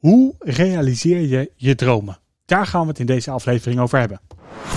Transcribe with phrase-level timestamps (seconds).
[0.00, 2.18] Hoe realiseer je je dromen?
[2.44, 4.20] Daar gaan we het in deze aflevering over hebben.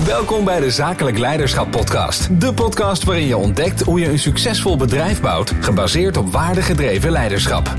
[0.05, 2.41] Welkom bij de Zakelijk Leiderschap Podcast.
[2.41, 7.73] De podcast waarin je ontdekt hoe je een succesvol bedrijf bouwt, gebaseerd op waardegedreven leiderschap.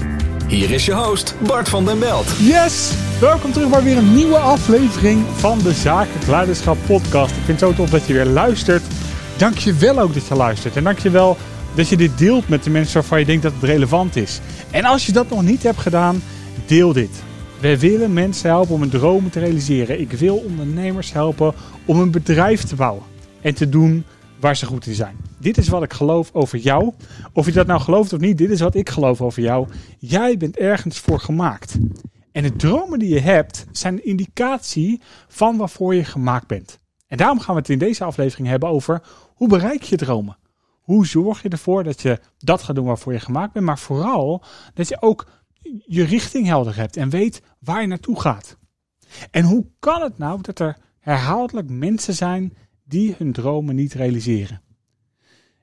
[0.49, 2.27] Hier is je host, Bart van den Belt.
[2.39, 2.93] Yes!
[3.21, 7.37] Welkom terug bij weer een nieuwe aflevering van de Zakelijk Leiderschap Podcast.
[7.37, 8.83] Ik vind het zo tof dat je weer luistert.
[9.37, 10.77] Dank je wel ook dat je luistert.
[10.77, 11.37] En dank je wel
[11.75, 14.41] dat je dit deelt met de mensen waarvan je denkt dat het relevant is.
[14.71, 16.23] En als je dat nog niet hebt gedaan,
[16.67, 17.23] deel dit.
[17.65, 20.01] Wij willen mensen helpen om hun dromen te realiseren.
[20.01, 23.03] Ik wil ondernemers helpen om een bedrijf te bouwen
[23.41, 24.05] en te doen
[24.41, 25.17] waar ze goed in zijn.
[25.39, 26.93] Dit is wat ik geloof over jou.
[27.33, 29.69] Of je dat nou gelooft of niet, dit is wat ik geloof over jou.
[29.99, 31.79] Jij bent ergens voor gemaakt.
[32.33, 36.79] En de dromen die je hebt zijn een indicatie van waarvoor je gemaakt bent.
[37.07, 39.03] En daarom gaan we het in deze aflevering hebben over
[39.35, 40.39] hoe bereik je dromen?
[40.81, 44.43] Hoe zorg je ervoor dat je dat gaat doen waarvoor je gemaakt bent, maar vooral
[44.75, 45.27] dat je ook
[45.87, 48.59] je richting helder hebt en weet waar je naartoe gaat.
[49.31, 52.53] En hoe kan het nou dat er herhaaldelijk mensen zijn
[52.85, 54.63] die hun dromen niet realiseren?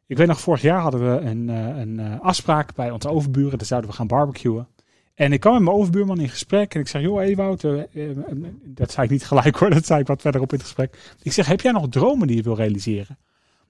[0.08, 3.58] Ik weet nog, vorig jaar hadden we een, eh, een eh, afspraak bij onze overburen.
[3.58, 4.68] Daar zouden we gaan barbecuen.
[5.14, 6.74] En ik kwam met mijn overbuurman in gesprek.
[6.74, 7.84] En ik zeg, joh, Ewout, uh,
[8.66, 9.70] dat zei ik niet gelijk hoor.
[9.70, 11.16] Dat zei ik wat verderop in het gesprek.
[11.22, 13.18] Ik zeg, heb jij nog dromen die je wil realiseren?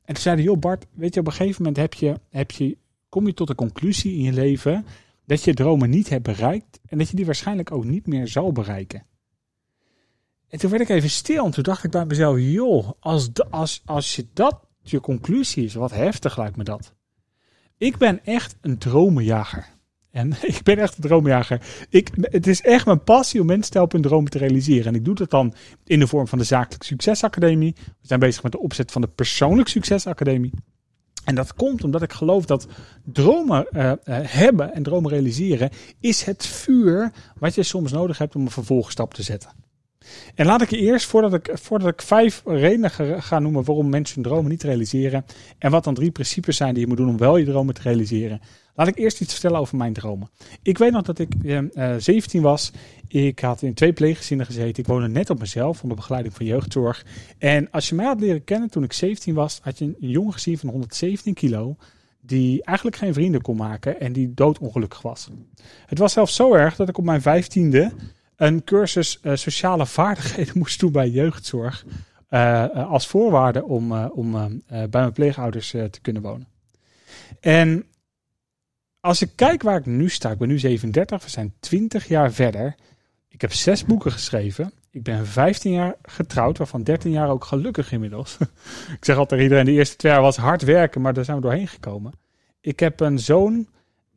[0.04, 2.52] En toen zei hij, joh Bart, weet je, op een gegeven moment heb je, heb
[2.52, 2.78] je,
[3.10, 4.86] kom je tot de conclusie in je leven
[5.32, 8.52] dat je dromen niet hebt bereikt en dat je die waarschijnlijk ook niet meer zal
[8.52, 9.06] bereiken.
[10.48, 13.82] En toen werd ik even stil en toen dacht ik bij mezelf, joh, als, als,
[13.86, 16.94] als je dat je conclusie is, wat heftig lijkt me dat.
[17.78, 19.68] Ik ben echt een dromenjager.
[20.10, 21.62] En ik ben echt een dromenjager.
[21.90, 24.86] Ik, het is echt mijn passie om mensen te helpen dromen te realiseren.
[24.86, 25.54] En ik doe dat dan
[25.86, 27.74] in de vorm van de Zakelijk Succesacademie.
[27.76, 30.52] We zijn bezig met de opzet van de Persoonlijk Succesacademie.
[31.24, 32.68] En dat komt omdat ik geloof dat
[33.04, 33.92] dromen uh,
[34.22, 35.70] hebben en dromen realiseren
[36.00, 39.50] is het vuur wat je soms nodig hebt om een vervolgstap te zetten.
[40.36, 44.16] En laat ik je eerst, voordat ik, voordat ik vijf redenen ga noemen waarom mensen
[44.16, 45.26] hun dromen niet realiseren.
[45.58, 47.82] En wat dan drie principes zijn die je moet doen om wel je dromen te
[47.82, 48.42] realiseren.
[48.76, 50.30] Laat ik eerst iets vertellen over mijn dromen.
[50.62, 52.72] Ik weet nog dat ik uh, 17 was.
[53.08, 54.84] Ik had in twee pleeggezinnen gezeten.
[54.84, 57.06] Ik woonde net op mezelf onder begeleiding van jeugdzorg.
[57.38, 60.34] En als je mij had leren kennen toen ik 17 was, had je een jongen
[60.34, 61.76] gezien van 117 kilo.
[62.22, 65.30] Die eigenlijk geen vrienden kon maken en die doodongelukkig was.
[65.86, 67.92] Het was zelfs zo erg dat ik op mijn vijftiende
[68.36, 71.86] een cursus uh, sociale vaardigheden moest doen bij jeugdzorg.
[72.74, 74.32] Als voorwaarde om, om
[74.68, 76.48] bij mijn pleegouders te kunnen wonen.
[77.40, 77.86] En
[79.02, 82.32] als ik kijk waar ik nu sta, ik ben nu 37, we zijn 20 jaar
[82.32, 82.76] verder.
[83.28, 84.74] Ik heb zes boeken geschreven.
[84.92, 88.38] Ik ben 15 jaar getrouwd, waarvan 13 jaar ook gelukkig inmiddels.
[88.98, 91.44] ik zeg altijd iedereen, de eerste twee jaar was hard werken, maar daar zijn we
[91.44, 92.14] doorheen gekomen.
[92.62, 93.68] Ik heb een zoon,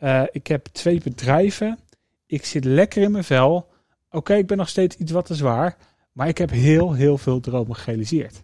[0.01, 1.79] uh, ik heb twee bedrijven.
[2.27, 3.73] Ik zit lekker in mijn vel.
[4.11, 5.77] Oké, ik ben nog steeds iets wat te zwaar,
[6.13, 8.43] maar ik heb heel, heel veel dromen gerealiseerd.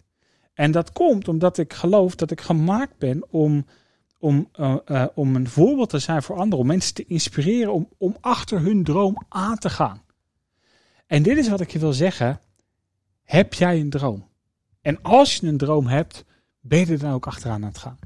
[0.53, 3.65] En dat komt omdat ik geloof dat ik gemaakt ben om
[4.21, 7.87] om, uh, uh, om een voorbeeld te zijn voor anderen, om mensen te inspireren om,
[7.97, 10.01] om achter hun droom aan te gaan.
[11.07, 12.39] En dit is wat ik je wil zeggen.
[13.23, 14.27] Heb jij een droom?
[14.81, 16.25] En als je een droom hebt,
[16.59, 17.99] ben je er dan ook achteraan aan het gaan?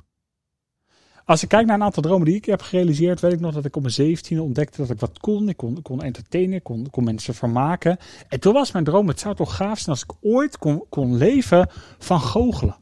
[1.26, 3.66] Als ik kijk naar een aantal dromen die ik heb gerealiseerd, weet ik nog dat
[3.66, 5.50] ik op mijn 17e ontdekte dat ik wat kon.
[5.50, 7.98] Ik kon, kon entertainen, kon, kon mensen vermaken.
[8.28, 11.18] En toen was mijn droom, het zou toch gaaf zijn als ik ooit kon, kon
[11.18, 12.76] leven van goochelen.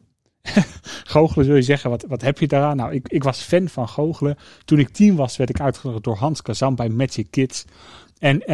[1.13, 2.75] goochelen zul je zeggen, wat, wat heb je daaraan?
[2.75, 4.37] Nou, ik, ik was fan van goochelen.
[4.65, 7.65] Toen ik tien was, werd ik uitgenodigd door Hans Kazan bij Magic Kids.
[8.17, 8.53] En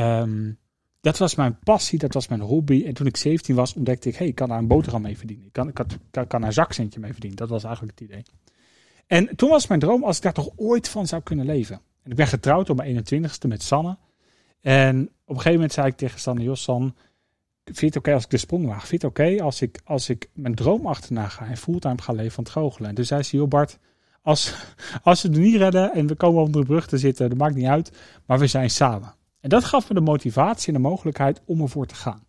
[0.00, 0.58] um,
[1.00, 2.84] dat was mijn passie, dat was mijn hobby.
[2.86, 5.46] En toen ik 17 was, ontdekte ik, hey, ik kan daar een boterham mee verdienen.
[5.46, 7.38] Ik kan, ik kan, daar een zakcentje mee verdienen.
[7.38, 8.22] Dat was eigenlijk het idee.
[9.06, 11.80] En toen was mijn droom als ik daar toch ooit van zou kunnen leven.
[12.02, 13.98] En ik ben getrouwd op mijn 21ste met Sanne.
[14.60, 16.94] En op een gegeven moment zei ik tegen Sanne, Jos, San,
[17.72, 18.86] vind het oké als ik de sprong waag?
[18.86, 22.12] Vind je het oké als, ik, als ik mijn droom achterna ga en fulltime ga
[22.12, 22.88] leven van het goochelen?
[22.88, 23.62] En toen zei ze, joh
[24.22, 24.54] als,
[25.02, 27.54] als we het niet redden en we komen onder de brug te zitten, dat maakt
[27.54, 27.92] niet uit,
[28.26, 29.14] maar we zijn samen.
[29.40, 32.24] En dat gaf me de motivatie en de mogelijkheid om ervoor te gaan.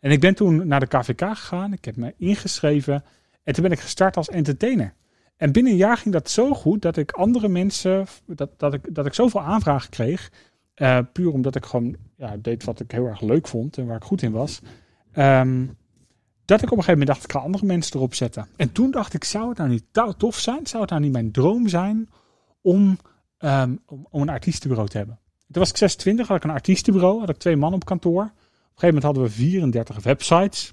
[0.00, 3.04] En ik ben toen naar de KVK gegaan, ik heb me ingeschreven
[3.42, 4.94] en toen ben ik gestart als entertainer.
[5.36, 8.94] En binnen een jaar ging dat zo goed dat ik andere mensen, dat, dat, ik,
[8.94, 10.30] dat ik zoveel aanvragen kreeg
[10.76, 13.96] uh, puur omdat ik gewoon ja, deed wat ik heel erg leuk vond en waar
[13.96, 14.60] ik goed in was.
[15.16, 15.76] Um,
[16.44, 18.48] dat ik op een gegeven moment dacht, ik ga andere mensen erop zetten.
[18.56, 19.84] En toen dacht ik, zou het nou niet
[20.16, 20.66] tof zijn?
[20.66, 22.08] Zou het nou niet mijn droom zijn
[22.60, 22.98] om,
[23.38, 25.18] um, om, een artiestenbureau te hebben?
[25.50, 28.22] Toen was ik 26, had ik een artiestenbureau, had ik twee man op kantoor.
[28.22, 30.72] Op een gegeven moment hadden we 34 websites.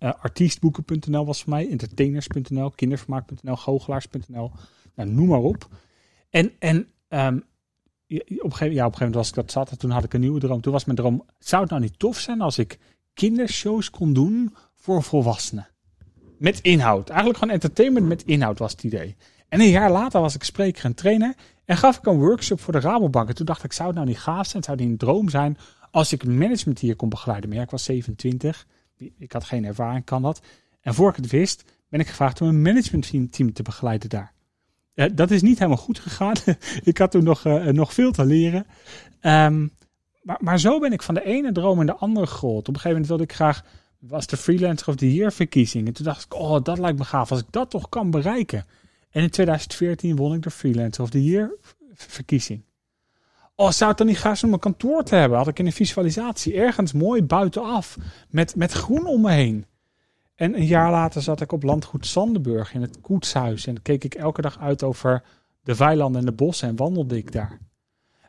[0.00, 4.50] Uh, artiestboeken.nl was voor mij, entertainers.nl, kindervermaak.nl, goochelaars.nl,
[4.94, 5.68] nou, noem maar op.
[6.30, 7.42] En, en ja,
[8.18, 10.04] op, een gegeven, ja, op een gegeven moment was ik dat zat en toen had
[10.04, 10.60] ik een nieuwe droom.
[10.60, 12.78] Toen was mijn droom, zou het nou niet tof zijn als ik
[13.14, 15.68] kindershows kon doen voor volwassenen?
[16.38, 17.08] Met inhoud.
[17.08, 19.16] Eigenlijk gewoon entertainment met inhoud was het idee.
[19.48, 21.34] En een jaar later was ik spreker en trainer
[21.64, 23.28] en gaf ik een workshop voor de Rabobank.
[23.28, 25.56] En toen dacht ik, zou het nou niet gaaf zijn, zou niet een droom zijn
[25.90, 27.50] als ik management hier kon begeleiden.
[27.50, 28.66] Maar ik was 27,
[29.18, 30.40] ik had geen ervaring, kan dat.
[30.80, 34.32] En voor ik het wist, ben ik gevraagd om een managementteam te begeleiden daar.
[34.94, 36.34] Uh, dat is niet helemaal goed gegaan.
[36.82, 38.66] ik had toen nog, uh, nog veel te leren.
[39.22, 39.72] Um,
[40.22, 42.68] maar, zo ben ik van de ene droom in de andere gerold.
[42.68, 43.64] Op een gegeven moment wilde ik graag,
[43.98, 45.86] was de Freelancer of the Year verkiezing.
[45.86, 48.64] En toen dacht ik, oh, dat lijkt me gaaf als ik dat toch kan bereiken.
[49.10, 51.56] En in 2014 won ik de Freelancer of the Year
[51.94, 52.64] verkiezing.
[53.54, 55.38] Oh, zou het dan niet zijn om een kantoor te hebben?
[55.38, 57.96] Had ik in een visualisatie ergens mooi buitenaf.
[58.28, 59.66] Met, met groen om me heen.
[60.40, 63.66] En een jaar later zat ik op landgoed Sandenburg in het koetshuis.
[63.66, 65.22] En keek ik elke dag uit over
[65.62, 67.58] de weilanden en de bossen en wandelde ik daar.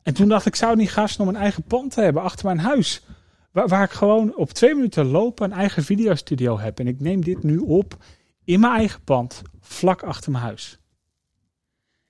[0.04, 2.46] En toen dacht ik, zou niet gaaf zijn om een eigen pand te hebben achter
[2.46, 3.06] mijn huis.
[3.52, 6.80] Waar, waar ik gewoon op twee minuten lopen een eigen videostudio heb.
[6.80, 7.98] En ik neem dit nu op
[8.44, 10.80] in mijn eigen pand, vlak achter mijn huis.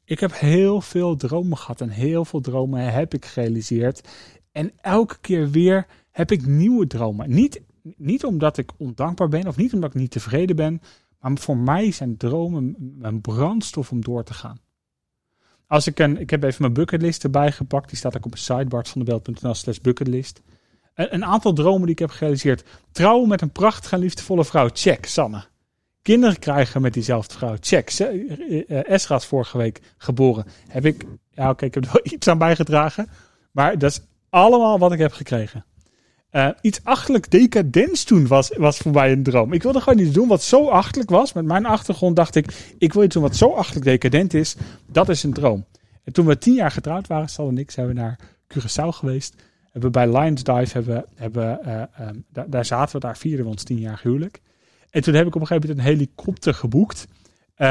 [0.05, 4.09] Ik heb heel veel dromen gehad en heel veel dromen heb ik gerealiseerd.
[4.51, 7.29] En elke keer weer heb ik nieuwe dromen.
[7.29, 7.61] Niet,
[7.97, 10.81] niet omdat ik ondankbaar ben of niet omdat ik niet tevreden ben,
[11.19, 14.59] maar voor mij zijn dromen een brandstof om door te gaan.
[15.67, 18.37] Als ik, een, ik heb even mijn bucketlist erbij gepakt, die staat ook op de
[18.37, 20.41] site bartvanderbelt.nl slash bucketlist.
[20.93, 22.63] Een, aantal dromen die ik heb gerealiseerd.
[22.91, 25.43] Trouwen met een prachtige en liefdevolle vrouw, check, Sanne.
[26.01, 27.55] Kinderen krijgen met diezelfde vrouw.
[27.59, 27.89] Check.
[27.89, 30.45] Eh, Esra is vorige week geboren.
[30.67, 33.09] Heb ik, ja oké, ik heb er wel iets aan bijgedragen.
[33.51, 35.65] Maar dat is allemaal wat ik heb gekregen.
[36.31, 39.53] Uh, iets achterlijk decadents toen was, was voor mij een droom.
[39.53, 41.33] Ik wilde gewoon iets doen wat zo achterlijk was.
[41.33, 44.55] Met mijn achtergrond dacht ik, ik wil iets doen wat zo achterlijk decadent is.
[44.85, 45.65] Dat is een droom.
[46.03, 48.19] En toen we tien jaar getrouwd waren, Sal en ik, zijn we naar
[48.53, 49.35] Curaçao geweest.
[49.71, 51.59] Hebben bij Lions Dive, hebben, hebben,
[52.01, 54.41] um, daar, daar zaten we, daar vierden we ons tien jaar huwelijk.
[54.89, 57.07] En toen heb ik op een gegeven moment een helikopter geboekt.
[57.61, 57.67] Uh,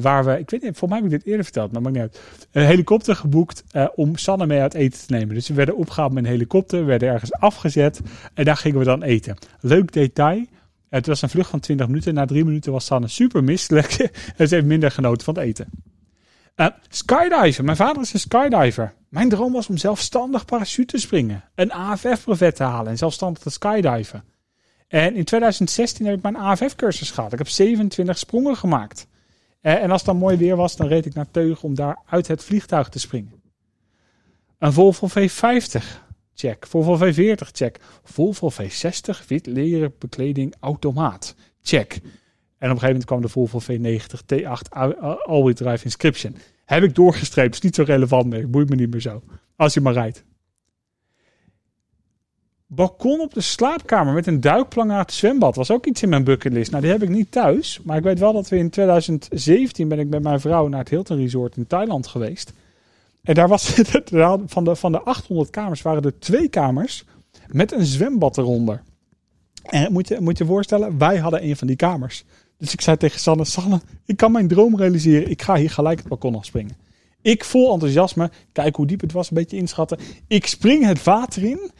[0.00, 2.02] waar we, ik weet niet, voor mij heb ik dit eerder verteld, maar maakt niet
[2.02, 2.20] uit.
[2.50, 5.34] Een helikopter geboekt uh, om Sanne mee uit eten te nemen.
[5.34, 8.00] Dus we werden opgehaald met een helikopter, werden ergens afgezet
[8.34, 9.36] en daar gingen we dan eten.
[9.60, 10.44] Leuk detail.
[10.88, 12.14] Het was een vlucht van 20 minuten.
[12.14, 13.96] Na drie minuten was Sanne super misselijk
[14.36, 15.68] en ze heeft minder genoten van het eten.
[16.56, 17.64] Uh, skydiver.
[17.64, 18.94] Mijn vader is een skydiver.
[19.08, 21.44] Mijn droom was om zelfstandig parachute te springen.
[21.54, 24.24] Een AFF-brevet te halen en zelfstandig te skydiven.
[24.88, 27.32] En in 2016 heb ik mijn AFF-cursus gehad.
[27.32, 29.06] Ik heb 27 sprongen gemaakt.
[29.62, 31.98] Eh, en als het dan mooi weer was, dan reed ik naar Teug om daar
[32.06, 33.42] uit het vliegtuig te springen.
[34.58, 35.82] Een Volvo V50,
[36.34, 36.66] check.
[36.66, 37.80] Volvo V40, check.
[38.04, 41.92] Volvo V60, wit leren bekleding, automaat, check.
[41.92, 44.68] En op een gegeven moment kwam de Volvo V90 T8
[45.24, 46.36] All-Wheel Drive Inscription.
[46.64, 49.22] Heb ik doorgestreept, is niet zo relevant meer, boeit me niet meer zo.
[49.56, 50.24] Als je maar rijdt
[52.74, 55.56] balkon op de slaapkamer met een duikplank naar het zwembad.
[55.56, 56.70] Was ook iets in mijn bucketlist.
[56.70, 57.80] Nou, die heb ik niet thuis.
[57.84, 60.88] Maar ik weet wel dat we in 2017 ben ik met mijn vrouw naar het
[60.88, 62.52] Hilton Resort in Thailand geweest.
[63.22, 63.68] En daar was
[64.46, 67.04] van de, van de 800 kamers waren er twee kamers
[67.46, 68.82] met een zwembad eronder.
[69.62, 72.24] En moet je moet je voorstellen, wij hadden een van die kamers.
[72.58, 75.30] Dus ik zei tegen Sanne, Sanne, ik kan mijn droom realiseren.
[75.30, 76.76] Ik ga hier gelijk het balkon afspringen.
[77.22, 79.98] Ik vol enthousiasme, kijk hoe diep het was, een beetje inschatten.
[80.26, 81.70] Ik spring het water in.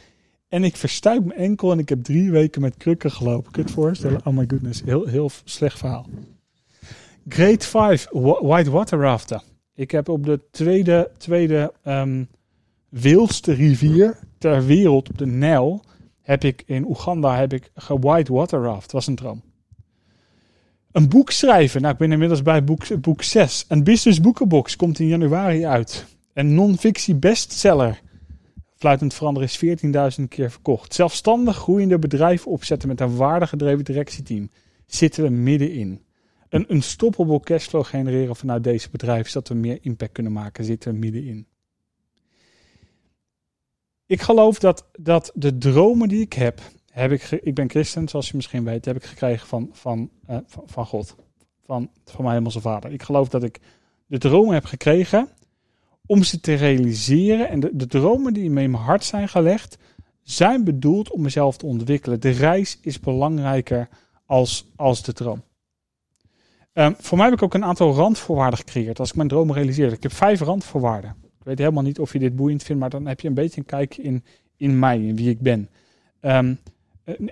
[0.53, 3.51] En ik verstuik mijn enkel en ik heb drie weken met krukken gelopen.
[3.51, 4.25] Kun je het voorstellen?
[4.25, 6.05] Oh my goodness, heel, heel slecht verhaal.
[7.27, 8.07] Grade 5,
[8.41, 9.43] White Water Rafter.
[9.75, 12.27] Ik heb op de tweede, tweede um,
[12.89, 15.83] wildste rivier ter wereld, op de Nijl,
[16.21, 18.91] heb ik in Oeganda heb ik white water raft.
[18.91, 19.41] was een droom.
[20.91, 21.81] Een boek schrijven.
[21.81, 23.65] Nou, ik ben inmiddels bij boek, boek 6.
[23.67, 26.05] Een business boekenbox komt in januari uit.
[26.33, 28.01] Een non-fictie bestseller
[28.83, 30.93] fluitend veranderen is 14.000 keer verkocht.
[30.93, 34.49] Zelfstandig groeiende bedrijven opzetten met een waardegedreven directieteam.
[34.85, 36.05] Zitten we middenin.
[36.49, 40.97] Een unstoppable cashflow genereren vanuit deze bedrijven, zodat we meer impact kunnen maken, zitten we
[40.97, 41.47] middenin.
[44.05, 46.61] Ik geloof dat, dat de dromen die ik heb,
[46.91, 50.37] heb ik, ik ben christen, zoals je misschien weet, heb ik gekregen van, van, uh,
[50.45, 51.15] van, van God.
[51.65, 52.91] Van, van mijn hemelse vader.
[52.91, 53.59] Ik geloof dat ik
[54.05, 55.29] de dromen heb gekregen
[56.05, 57.49] om ze te realiseren.
[57.49, 59.77] En de, de dromen die in mijn hart zijn gelegd,
[60.21, 62.19] zijn bedoeld om mezelf te ontwikkelen.
[62.19, 63.89] De reis is belangrijker
[64.25, 65.43] als, als de droom.
[66.73, 69.91] Um, voor mij heb ik ook een aantal randvoorwaarden gecreëerd als ik mijn droom realiseer.
[69.91, 71.15] Ik heb vijf randvoorwaarden.
[71.21, 73.59] Ik weet helemaal niet of je dit boeiend vindt, maar dan heb je een beetje
[73.59, 74.23] een kijkje in,
[74.57, 75.69] in mij, in wie ik ben.
[76.21, 76.59] Um,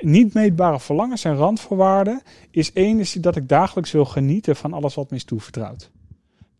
[0.01, 4.95] niet meetbare verlangens en randvoorwaarden is één, is dat ik dagelijks wil genieten van alles
[4.95, 5.91] wat me is toevertrouwd.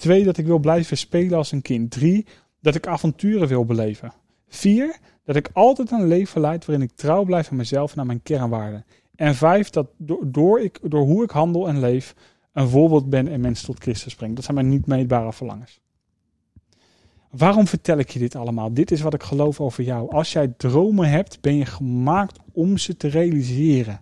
[0.01, 1.91] Twee, dat ik wil blijven spelen als een kind.
[1.91, 2.25] Drie,
[2.59, 4.13] dat ik avonturen wil beleven.
[4.47, 4.97] 4.
[5.23, 8.23] Dat ik altijd een leven leid waarin ik trouw blijf aan mezelf en aan mijn
[8.23, 8.85] kernwaarden.
[9.15, 9.69] En 5.
[9.69, 9.87] Dat
[10.23, 12.15] door, ik, door hoe ik handel en leef
[12.53, 14.35] een voorbeeld ben en mensen tot Christus breng.
[14.35, 15.81] Dat zijn mijn niet meetbare verlangens.
[17.29, 18.73] Waarom vertel ik je dit allemaal?
[18.73, 20.11] Dit is wat ik geloof over jou.
[20.11, 24.01] Als jij dromen hebt, ben je gemaakt om ze te realiseren.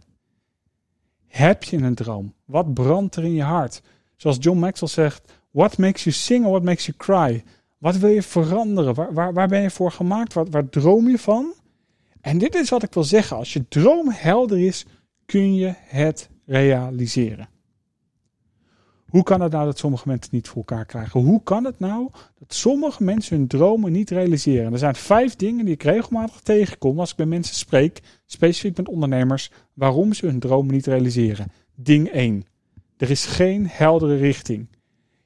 [1.28, 2.34] Heb je een droom?
[2.46, 3.82] Wat brandt er in je hart?
[4.16, 7.44] Zoals John Maxwell zegt: What makes you sing or what makes you cry?
[7.78, 8.94] Wat wil je veranderen?
[8.94, 10.34] Waar, waar, waar ben je voor gemaakt?
[10.34, 11.54] Waar, droom je van?
[12.22, 13.38] En dit is wat ik wil zeggen.
[13.38, 14.86] Als je droom helder is,
[15.26, 17.50] kun je het realiseren.
[19.10, 21.22] Hoe kan het nou dat sommige mensen niet voor elkaar krijgen?
[21.22, 24.74] Hoe kan het nou dat sommige mensen hun dromen niet realiseren?
[24.74, 28.88] Er zijn vijf dingen die ik regelmatig tegenkom als ik met mensen spreek, specifiek met
[28.88, 31.52] ondernemers, waarom ze hun dromen niet realiseren.
[31.76, 32.46] Ding 1.
[32.98, 34.68] Er is geen heldere richting.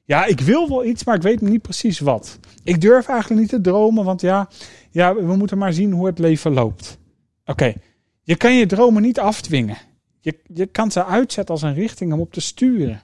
[0.04, 2.38] Ja, ik wil wel iets, maar ik weet niet precies wat.
[2.62, 4.48] Ik durf eigenlijk niet te dromen, want ja,
[4.90, 6.98] ja we moeten maar zien hoe het leven loopt.
[7.44, 7.74] Oké,
[8.22, 9.76] je kan je dromen niet afdwingen.
[10.20, 13.02] Je, je kan ze uitzetten als een richting om op te sturen.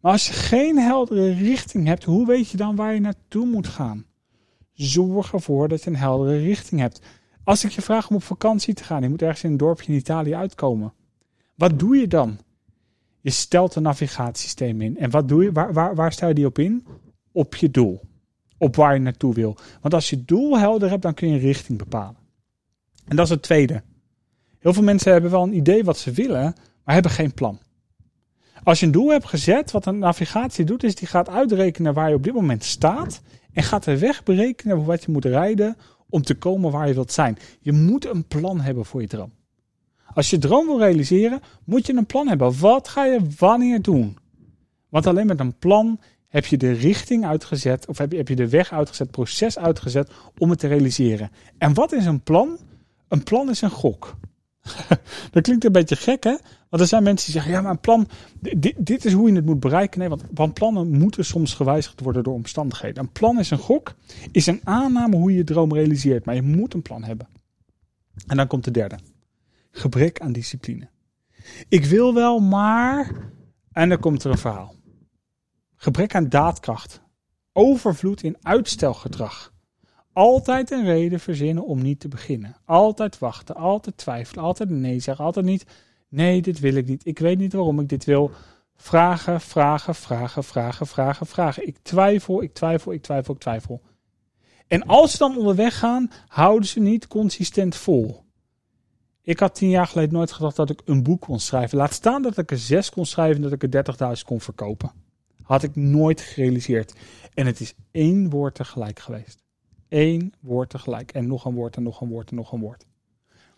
[0.00, 3.68] Maar als je geen heldere richting hebt, hoe weet je dan waar je naartoe moet
[3.68, 4.04] gaan?
[4.72, 7.00] Zorg ervoor dat je een heldere richting hebt.
[7.44, 9.92] Als ik je vraag om op vakantie te gaan, je moet ergens in een dorpje
[9.92, 10.92] in Italië uitkomen.
[11.54, 12.38] Wat doe je dan?
[13.24, 14.98] Je stelt een navigatiesysteem in.
[14.98, 15.52] En wat doe je?
[15.52, 16.86] Waar, waar, waar stel je die op in?
[17.32, 18.00] Op je doel.
[18.58, 19.56] Op waar je naartoe wil.
[19.80, 22.16] Want als je doel helder hebt, dan kun je een richting bepalen.
[23.04, 23.82] En dat is het tweede.
[24.58, 26.54] Heel veel mensen hebben wel een idee wat ze willen,
[26.84, 27.58] maar hebben geen plan.
[28.62, 32.08] Als je een doel hebt gezet, wat een navigatie doet, is die gaat uitrekenen waar
[32.08, 33.22] je op dit moment staat.
[33.52, 35.76] En gaat de weg berekenen wat je moet rijden
[36.08, 37.38] om te komen waar je wilt zijn.
[37.60, 39.32] Je moet een plan hebben voor je droom.
[40.14, 42.58] Als je droom wil realiseren, moet je een plan hebben.
[42.58, 44.18] Wat ga je wanneer doen?
[44.88, 48.36] Want alleen met een plan heb je de richting uitgezet, of heb je, heb je
[48.36, 51.30] de weg uitgezet, proces uitgezet om het te realiseren.
[51.58, 52.58] En wat is een plan?
[53.08, 54.16] Een plan is een gok.
[55.32, 56.36] dat klinkt een beetje gek, hè?
[56.68, 58.08] Want er zijn mensen die zeggen: ja, maar een plan,
[58.40, 59.98] dit, dit is hoe je het moet bereiken.
[59.98, 63.02] Nee, want plannen moeten soms gewijzigd worden door omstandigheden.
[63.02, 63.94] Een plan is een gok,
[64.32, 66.24] is een aanname hoe je je droom realiseert.
[66.24, 67.28] Maar je moet een plan hebben.
[68.26, 68.98] En dan komt de derde:
[69.74, 70.88] gebrek aan discipline.
[71.68, 73.10] Ik wil wel, maar.
[73.72, 74.74] En dan komt er een verhaal:
[75.76, 77.00] gebrek aan daadkracht,
[77.52, 79.52] overvloed in uitstelgedrag.
[80.12, 82.56] Altijd een reden verzinnen om niet te beginnen.
[82.64, 85.66] Altijd wachten, altijd twijfelen, altijd nee zeggen, altijd niet.
[86.08, 87.06] Nee, dit wil ik niet.
[87.06, 88.30] Ik weet niet waarom ik dit wil.
[88.76, 91.66] Vragen, vragen, vragen, vragen, vragen, vragen.
[91.66, 93.82] Ik twijfel, ik twijfel, ik twijfel, ik twijfel.
[94.66, 98.23] En als ze dan onderweg gaan, houden ze niet consistent vol.
[99.24, 101.78] Ik had tien jaar geleden nooit gedacht dat ik een boek kon schrijven.
[101.78, 104.92] Laat staan dat ik er zes kon schrijven en dat ik er 30.000 kon verkopen.
[105.42, 106.94] Had ik nooit gerealiseerd.
[107.34, 109.42] En het is één woord tegelijk geweest.
[109.88, 111.12] Eén woord tegelijk.
[111.12, 112.86] En nog een woord en nog een woord en nog een woord.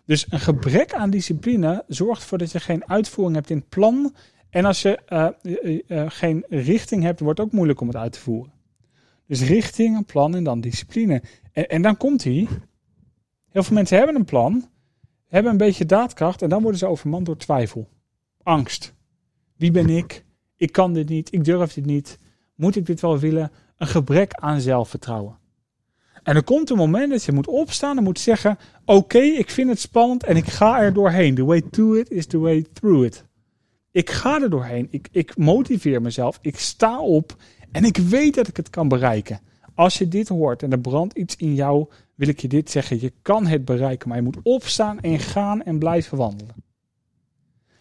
[0.05, 4.15] Dus een gebrek aan discipline zorgt ervoor dat je geen uitvoering hebt in het plan.
[4.51, 5.01] En als je
[5.89, 8.53] uh, geen richting hebt, wordt het ook moeilijk om het uit te voeren.
[9.27, 11.23] Dus richting, een plan en dan discipline.
[11.53, 12.49] En, en dan komt hij.
[13.49, 14.69] Heel veel mensen hebben een plan,
[15.27, 17.89] hebben een beetje daadkracht en dan worden ze overmand door twijfel.
[18.43, 18.95] Angst.
[19.57, 20.25] Wie ben ik?
[20.57, 22.19] Ik kan dit niet, ik durf dit niet.
[22.55, 23.53] Moet ik dit wel willen?
[23.77, 25.39] Een gebrek aan zelfvertrouwen.
[26.23, 29.69] En er komt een moment dat je moet opstaan en moet zeggen: Oké, ik vind
[29.69, 31.35] het spannend en ik ga er doorheen.
[31.35, 33.25] The way to it is the way through it.
[33.91, 34.89] Ik ga er doorheen.
[34.91, 36.39] Ik, ik motiveer mezelf.
[36.43, 37.37] Ik sta op
[37.73, 39.41] en ik weet dat ik het kan bereiken.
[39.75, 43.01] Als je dit hoort en er brandt iets in jou, wil ik je dit zeggen.
[43.01, 46.55] Je kan het bereiken, maar je moet opstaan en gaan en blijven wandelen.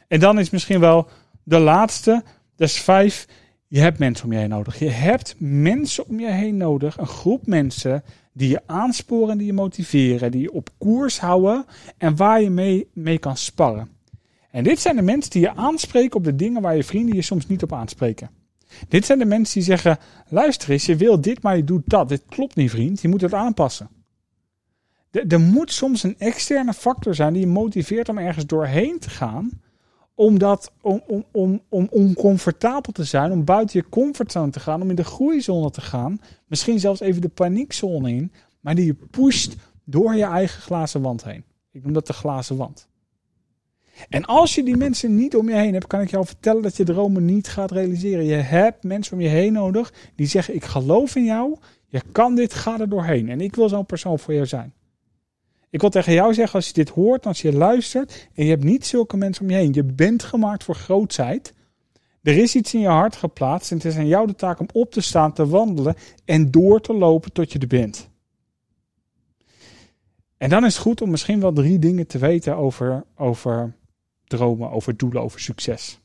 [0.07, 1.07] En dan is misschien wel
[1.43, 2.23] de laatste,
[2.55, 3.27] dat vijf.
[3.67, 4.79] Je hebt mensen om je heen nodig.
[4.79, 6.97] Je hebt mensen om je heen nodig.
[6.97, 11.65] Een groep mensen die je aansporen, die je motiveren, die je op koers houden
[11.97, 13.89] en waar je mee, mee kan sparren.
[14.51, 17.21] En dit zijn de mensen die je aanspreken op de dingen waar je vrienden je
[17.21, 18.29] soms niet op aanspreken.
[18.87, 19.97] Dit zijn de mensen die zeggen:
[20.29, 22.09] luister eens, je wil dit, maar je doet dat.
[22.09, 23.01] Dit klopt niet, vriend.
[23.01, 23.89] Je moet het aanpassen.
[25.15, 29.49] Er moet soms een externe factor zijn die je motiveert om ergens doorheen te gaan
[30.15, 34.81] om, dat, om, om, om, om oncomfortabel te zijn, om buiten je comfortzone te gaan,
[34.81, 36.19] om in de groeizone te gaan.
[36.47, 41.23] Misschien zelfs even de paniekzone in, maar die je pusht door je eigen glazen wand
[41.23, 41.43] heen.
[41.71, 42.87] Ik noem dat de glazen wand.
[44.09, 46.77] En als je die mensen niet om je heen hebt, kan ik jou vertellen dat
[46.77, 48.25] je dromen niet gaat realiseren.
[48.25, 51.57] Je hebt mensen om je heen nodig die zeggen: Ik geloof in jou,
[51.87, 53.29] je kan dit, ga er doorheen.
[53.29, 54.73] En ik wil zo'n persoon voor jou zijn.
[55.75, 58.63] Ik wil tegen jou zeggen, als je dit hoort, als je luistert en je hebt
[58.63, 61.53] niet zulke mensen om je heen, je bent gemaakt voor grootheid.
[62.21, 64.67] Er is iets in je hart geplaatst en het is aan jou de taak om
[64.73, 68.09] op te staan, te wandelen en door te lopen tot je er bent.
[70.37, 73.75] En dan is het goed om misschien wel drie dingen te weten over, over
[74.27, 75.99] dromen, over doelen, over succes.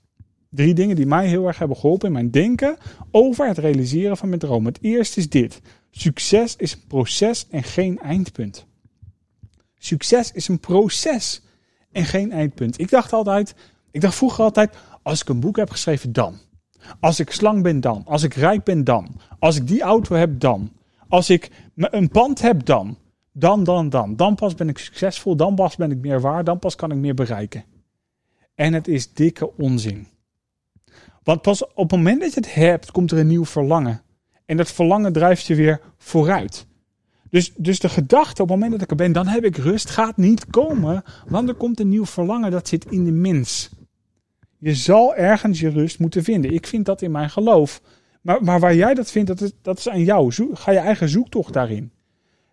[0.48, 2.76] Drie dingen die mij heel erg hebben geholpen in mijn denken
[3.10, 4.72] over het realiseren van mijn dromen.
[4.72, 5.60] Het eerste is dit.
[5.90, 8.68] Succes is een proces en geen eindpunt.
[9.82, 11.42] Succes is een proces
[11.92, 12.80] en geen eindpunt.
[12.80, 13.54] Ik dacht altijd,
[13.90, 16.38] ik dacht vroeger altijd, als ik een boek heb geschreven, dan.
[17.00, 18.02] Als ik slang ben, dan.
[18.06, 19.20] Als ik rijk ben, dan.
[19.38, 20.72] Als ik die auto heb, dan.
[21.08, 22.98] Als ik een pand heb, dan.
[23.32, 24.16] Dan, dan, dan.
[24.16, 25.36] Dan pas ben ik succesvol.
[25.36, 26.44] Dan pas ben ik meer waar.
[26.44, 27.64] Dan pas kan ik meer bereiken.
[28.54, 30.08] En het is dikke onzin.
[31.22, 34.02] Want pas op het moment dat je het hebt, komt er een nieuw verlangen.
[34.46, 36.66] En dat verlangen drijft je weer vooruit.
[37.30, 39.90] Dus, dus de gedachte op het moment dat ik er ben, dan heb ik rust,
[39.90, 41.02] gaat niet komen.
[41.28, 43.70] Want er komt een nieuw verlangen dat zit in de mens.
[44.58, 46.52] Je zal ergens je rust moeten vinden.
[46.52, 47.80] Ik vind dat in mijn geloof.
[48.20, 50.32] Maar, maar waar jij dat vindt, dat is, dat is aan jou.
[50.52, 51.92] ga je eigen zoektocht daarin.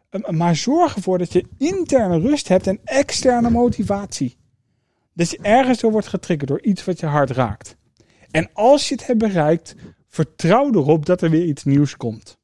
[0.10, 4.38] Ehm, maar zorg ervoor dat je interne rust hebt en externe motivatie.
[5.14, 7.78] Dat je ergens door wordt getriggerd door iets wat je hart raakt.
[8.32, 9.76] En als je het hebt bereikt,
[10.08, 12.37] vertrouw erop dat er weer iets nieuws komt.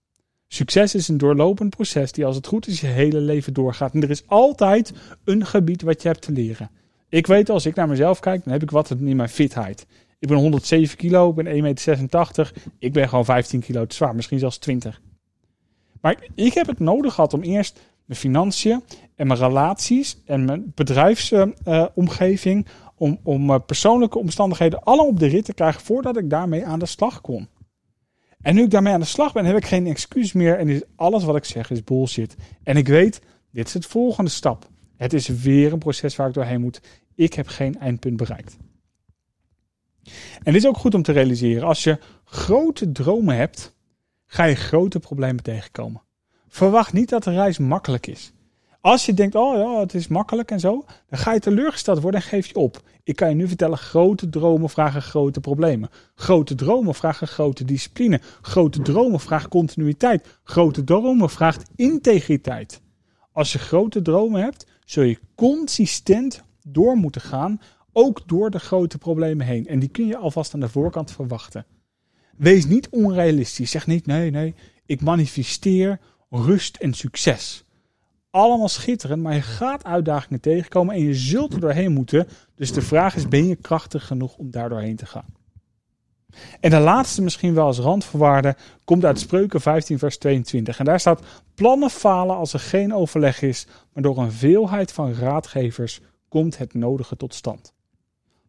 [0.53, 3.93] Succes is een doorlopend proces die als het goed is je hele leven doorgaat.
[3.93, 4.93] En er is altijd
[5.23, 6.69] een gebied wat je hebt te leren.
[7.09, 9.85] Ik weet als ik naar mezelf kijk, dan heb ik wat in mijn fitheid.
[10.19, 12.53] Ik ben 107 kilo, ik ben 1,86 meter.
[12.79, 15.01] Ik ben gewoon 15 kilo te zwaar, misschien zelfs 20.
[16.01, 18.83] Maar ik heb het nodig gehad om eerst mijn financiën
[19.15, 25.45] en mijn relaties en mijn bedrijfsomgeving, om, om eh, persoonlijke omstandigheden allemaal op de rit
[25.45, 27.47] te krijgen voordat ik daarmee aan de slag kon.
[28.43, 30.81] En nu ik daarmee aan de slag ben, heb ik geen excuus meer en is
[30.95, 32.35] alles wat ik zeg is bullshit.
[32.63, 33.21] En ik weet,
[33.51, 34.69] dit is het volgende stap.
[34.97, 36.81] Het is weer een proces waar ik doorheen moet.
[37.15, 38.57] Ik heb geen eindpunt bereikt.
[40.43, 41.67] En dit is ook goed om te realiseren.
[41.67, 43.75] Als je grote dromen hebt,
[44.25, 46.01] ga je grote problemen tegenkomen.
[46.47, 48.33] Verwacht niet dat de reis makkelijk is.
[48.83, 52.21] Als je denkt, oh ja, het is makkelijk en zo, dan ga je teleurgesteld worden
[52.21, 52.81] en geef je op.
[53.03, 55.89] Ik kan je nu vertellen, grote dromen vragen grote problemen.
[56.15, 58.21] Grote dromen vragen grote discipline.
[58.41, 60.39] Grote dromen vragen continuïteit.
[60.43, 62.81] Grote dromen vraagt integriteit.
[63.31, 68.97] Als je grote dromen hebt, zul je consistent door moeten gaan, ook door de grote
[68.97, 69.67] problemen heen.
[69.67, 71.65] En die kun je alvast aan de voorkant verwachten.
[72.37, 73.71] Wees niet onrealistisch.
[73.71, 77.65] Zeg niet, nee, nee, ik manifesteer rust en succes.
[78.33, 82.27] Allemaal schitterend, maar je gaat uitdagingen tegenkomen en je zult er doorheen moeten.
[82.55, 85.25] Dus de vraag is, ben je krachtig genoeg om daar doorheen te gaan?
[86.59, 90.79] En de laatste misschien wel als randvoorwaarde komt uit Spreuken 15 vers 22.
[90.79, 91.21] En daar staat,
[91.55, 96.73] plannen falen als er geen overleg is, maar door een veelheid van raadgevers komt het
[96.73, 97.73] nodige tot stand.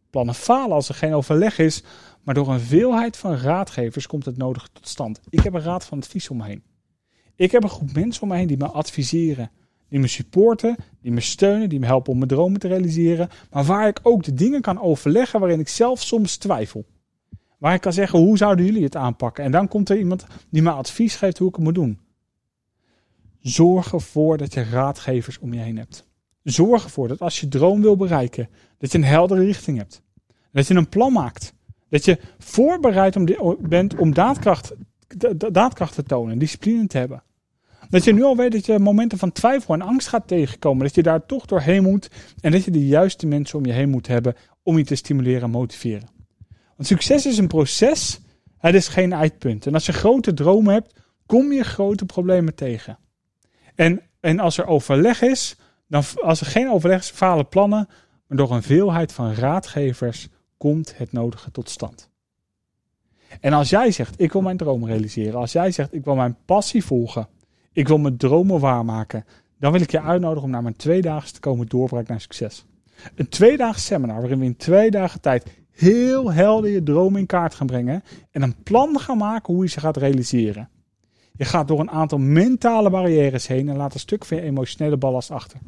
[0.09, 1.83] Plannen falen als er geen overleg is,
[2.23, 5.19] maar door een veelheid van raadgevers komt het nodige tot stand.
[5.29, 6.63] Ik heb een raad van advies om me heen.
[7.35, 9.51] Ik heb een groep mensen om me heen die me adviseren,
[9.95, 13.63] die me supporten, die me steunen, die me helpen om mijn dromen te realiseren, maar
[13.63, 16.85] waar ik ook de dingen kan overleggen waarin ik zelf soms twijfel.
[17.57, 19.43] Waar ik kan zeggen, hoe zouden jullie het aanpakken?
[19.43, 21.99] En dan komt er iemand die me advies geeft hoe ik het moet doen.
[23.39, 26.07] Zorg ervoor dat je raadgevers om je heen hebt.
[26.43, 30.01] Zorg ervoor dat als je droom wil bereiken, dat je een heldere richting hebt.
[30.51, 31.53] Dat je een plan maakt.
[31.89, 33.17] Dat je voorbereid
[33.69, 34.73] bent om daadkracht,
[35.51, 37.23] daadkracht te tonen, discipline te hebben.
[37.89, 40.85] Dat je nu al weet dat je momenten van twijfel en angst gaat tegenkomen.
[40.85, 42.09] Dat je daar toch doorheen moet.
[42.41, 45.41] En dat je de juiste mensen om je heen moet hebben om je te stimuleren
[45.41, 46.07] en motiveren.
[46.75, 48.19] Want succes is een proces.
[48.57, 49.65] Het is geen eindpunt.
[49.65, 50.93] En als je grote dromen hebt,
[51.25, 52.97] kom je grote problemen tegen.
[53.75, 55.55] En, en als er overleg is,
[55.87, 57.87] dan, als er geen overleg is, falen plannen.
[58.27, 62.09] Maar door een veelheid van raadgevers komt het nodige tot stand.
[63.39, 65.39] En als jij zegt, ik wil mijn droom realiseren.
[65.39, 67.27] Als jij zegt, ik wil mijn passie volgen.
[67.75, 69.25] Ik wil mijn dromen waarmaken.
[69.59, 72.65] Dan wil ik je uitnodigen om naar mijn tweedaagse te komen doorbraak naar succes.
[73.15, 77.55] Een tweedaags seminar waarin we in twee dagen tijd heel helder je droom in kaart
[77.55, 78.03] gaan brengen.
[78.31, 80.69] En een plan gaan maken hoe je ze gaat realiseren.
[81.37, 84.97] Je gaat door een aantal mentale barrières heen en laat een stuk van je emotionele
[84.97, 85.59] ballast achter.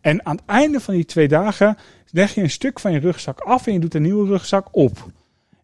[0.00, 1.76] En aan het einde van die twee dagen
[2.10, 5.10] leg je een stuk van je rugzak af en je doet een nieuwe rugzak op.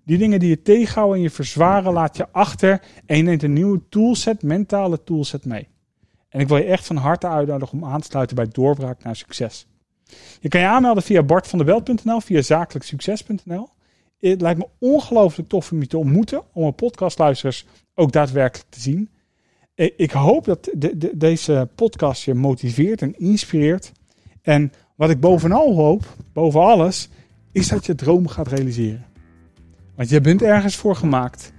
[0.07, 3.53] Die dingen die je tegenhouden en je verzwaren laat je achter en je neemt een
[3.53, 5.69] nieuwe toolset, mentale toolset mee.
[6.29, 9.17] En ik wil je echt van harte uitnodigen om aan te sluiten bij doorbraak naar
[9.17, 9.67] succes.
[10.41, 13.69] Je kan je aanmelden via bartvanderbelt.nl, via zakelijksucces.nl.
[14.19, 18.81] Het lijkt me ongelooflijk tof om je te ontmoeten, om een podcastluisteraars ook daadwerkelijk te
[18.81, 19.11] zien.
[19.75, 23.93] Ik hoop dat de, deze podcast je motiveert en inspireert.
[24.43, 27.09] En wat ik bovenal hoop, boven alles,
[27.53, 29.05] is dat je droom gaat realiseren.
[29.97, 31.53] Want je bent ergens voor gemaakt.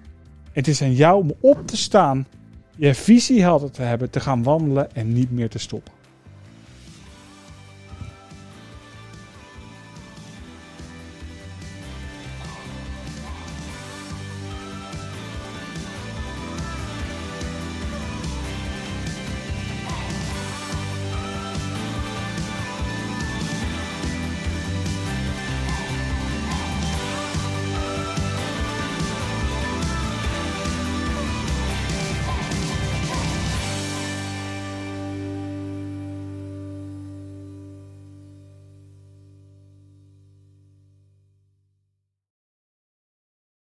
[0.51, 2.27] Het is aan jou om op te staan,
[2.75, 5.93] je visie helder te hebben, te gaan wandelen en niet meer te stoppen.